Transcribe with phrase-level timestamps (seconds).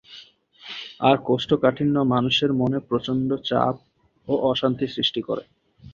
[1.01, 3.75] আর কোষ্ঠকাঠিন্য মানুষের মনে প্রচণ্ড চাপ
[4.27, 5.43] ও অশান্তি সৃষ্টি করে।